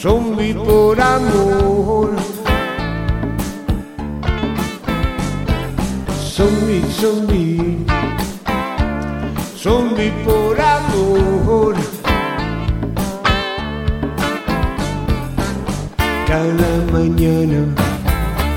Zombie, 0.00 0.54
por 0.54 1.00
amor. 1.00 2.10
Zombie, 6.20 6.84
zombie, 6.88 7.84
zombie 9.56 10.12
por 10.24 10.60
amor. 10.60 11.74
Cada 16.28 16.92
mañana 16.92 17.74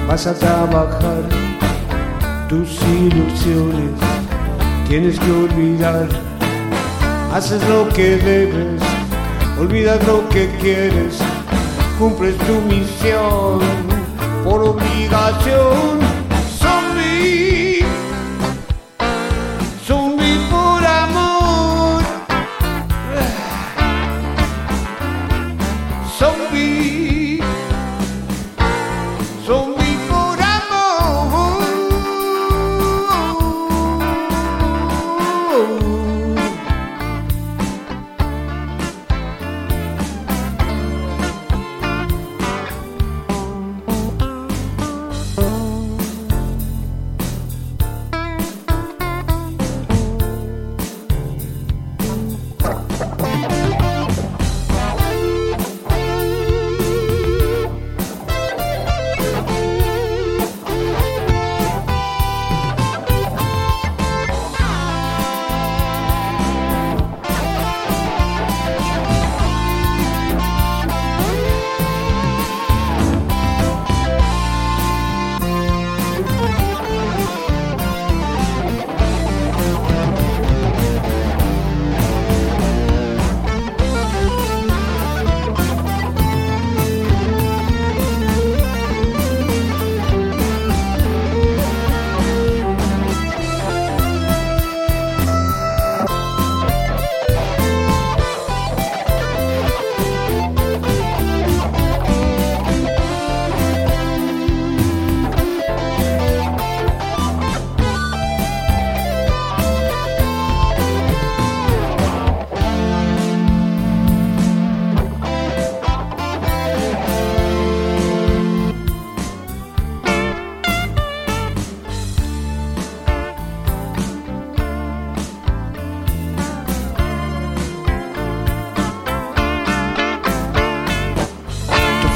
vas 0.08 0.28
a 0.28 0.36
trabajar 0.36 1.24
tus 2.48 2.70
ilusiones, 2.84 4.00
tienes 4.88 5.20
que 5.20 5.32
olvidar 5.32 6.08
haces 7.34 7.68
lo 7.68 7.90
que 7.90 8.16
debes, 8.18 8.80
olvidas 9.60 10.06
lo 10.06 10.30
que 10.30 10.48
quieres, 10.62 11.18
cumples 11.98 12.38
tu 12.38 12.62
misión 12.62 13.60
por 14.44 14.62
obligación. 14.62 16.00
Zombie, 16.60 17.80
zombie 19.88 20.38
por 20.52 20.86
amor. 20.86 22.04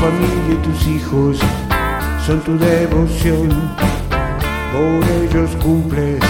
Familia 0.09 0.53
y 0.53 0.67
tus 0.67 0.87
hijos 0.87 1.37
son 2.25 2.39
tu 2.41 2.57
devoción, 2.57 3.49
por 4.71 5.03
ellos 5.21 5.51
cumples 5.61 6.23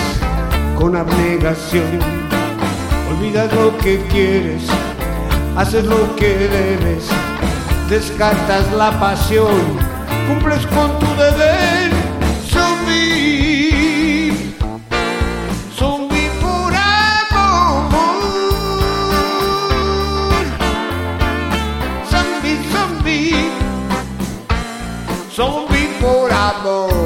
con 0.75 0.95
abnegación. 0.95 2.00
Olvidas 3.12 3.53
lo 3.53 3.77
que 3.77 4.00
quieres, 4.09 4.63
haces 5.56 5.85
lo 5.85 6.15
que 6.15 6.29
debes, 6.29 7.07
descartas 7.88 8.71
la 8.74 9.00
pasión, 9.00 9.62
cumples 10.27 10.65
con 10.68 10.97
tu 11.00 11.09
deber. 11.21 11.96
Son 26.47 26.63
por 26.63 26.71
amor. 26.71 26.96